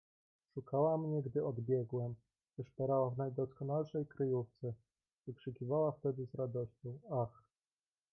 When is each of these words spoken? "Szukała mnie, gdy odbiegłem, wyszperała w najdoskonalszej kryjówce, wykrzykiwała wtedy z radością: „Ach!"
"Szukała 0.53 0.97
mnie, 0.97 1.21
gdy 1.23 1.45
odbiegłem, 1.45 2.15
wyszperała 2.57 3.09
w 3.09 3.17
najdoskonalszej 3.17 4.05
kryjówce, 4.05 4.73
wykrzykiwała 5.27 5.91
wtedy 5.91 6.27
z 6.27 6.35
radością: 6.35 6.99
„Ach!" 7.11 7.43